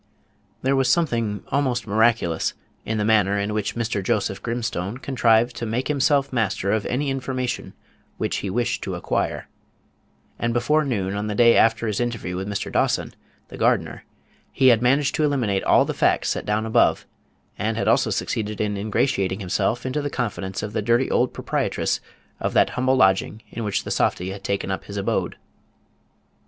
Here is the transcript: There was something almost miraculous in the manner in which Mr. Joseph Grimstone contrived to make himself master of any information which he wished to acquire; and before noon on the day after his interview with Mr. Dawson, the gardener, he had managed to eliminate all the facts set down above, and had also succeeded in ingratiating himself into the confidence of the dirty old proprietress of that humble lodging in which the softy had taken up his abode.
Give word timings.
There 0.63 0.75
was 0.75 0.89
something 0.89 1.43
almost 1.49 1.85
miraculous 1.85 2.55
in 2.85 2.97
the 2.97 3.05
manner 3.05 3.37
in 3.37 3.53
which 3.53 3.75
Mr. 3.75 4.01
Joseph 4.01 4.41
Grimstone 4.41 4.97
contrived 4.97 5.55
to 5.57 5.65
make 5.67 5.89
himself 5.89 6.33
master 6.33 6.71
of 6.71 6.87
any 6.87 7.11
information 7.11 7.75
which 8.17 8.37
he 8.37 8.49
wished 8.49 8.81
to 8.81 8.95
acquire; 8.95 9.47
and 10.39 10.55
before 10.55 10.83
noon 10.85 11.13
on 11.13 11.27
the 11.27 11.35
day 11.35 11.55
after 11.55 11.85
his 11.85 11.99
interview 11.99 12.35
with 12.35 12.47
Mr. 12.49 12.71
Dawson, 12.71 13.13
the 13.49 13.59
gardener, 13.59 14.03
he 14.51 14.69
had 14.69 14.81
managed 14.81 15.13
to 15.13 15.23
eliminate 15.23 15.63
all 15.65 15.85
the 15.85 15.93
facts 15.93 16.29
set 16.29 16.47
down 16.47 16.65
above, 16.65 17.05
and 17.55 17.77
had 17.77 17.87
also 17.87 18.09
succeeded 18.09 18.59
in 18.59 18.77
ingratiating 18.77 19.39
himself 19.39 19.85
into 19.85 20.01
the 20.01 20.09
confidence 20.09 20.63
of 20.63 20.73
the 20.73 20.81
dirty 20.81 21.11
old 21.11 21.31
proprietress 21.31 22.01
of 22.39 22.53
that 22.53 22.71
humble 22.71 22.95
lodging 22.95 23.43
in 23.51 23.63
which 23.63 23.83
the 23.83 23.91
softy 23.91 24.31
had 24.31 24.43
taken 24.43 24.71
up 24.71 24.85
his 24.85 24.97
abode. 24.97 25.37